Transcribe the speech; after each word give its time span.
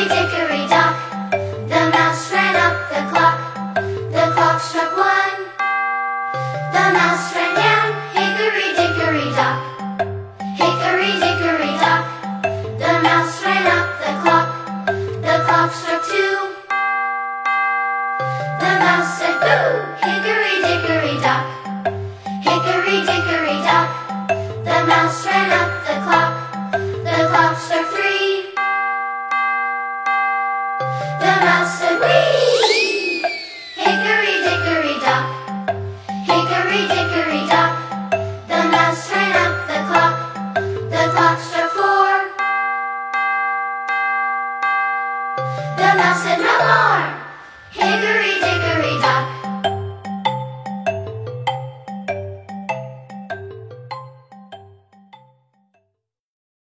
Hickory 0.00 0.16
dickory 0.16 0.66
dock, 0.66 0.96
the 1.68 1.80
mouse 1.92 2.32
ran 2.32 2.56
up 2.56 2.88
the 2.88 3.02
clock. 3.12 3.36
The 4.08 4.32
clock 4.32 4.58
struck 4.58 4.96
one. 4.96 5.36
The 6.72 6.84
mouse 6.96 7.34
ran 7.36 7.52
down. 7.54 7.88
Hickory 8.16 8.72
dickory 8.80 9.28
dock. 9.36 9.60
Hickory 10.56 11.12
dickory 11.20 11.72
dock, 11.84 12.02
the 12.80 12.92
mouse 13.04 13.44
ran 13.44 13.66
up 13.76 13.88
the 14.00 14.12
clock. 14.22 14.48
The 15.20 15.34
clock 15.44 15.70
struck 15.70 16.02
two. 16.08 16.48
The 18.56 18.72
mouse 18.80 19.18
said 19.20 19.36
boo. 19.44 19.84
Hickory 20.00 20.56
dickory 20.64 21.20
dock. 21.20 21.44
Hickory 22.48 23.04
dickory 23.04 23.58
dock, 23.68 23.88
the 24.64 24.78
mouse 24.88 25.26
ran 25.26 25.50
up 25.60 25.70
the 25.84 25.96
clock. 26.08 26.32
The 27.04 27.28
clock 27.28 27.58
struck 27.58 27.86
three. 27.88 28.09
la 46.00 46.14
semana. 46.14 46.49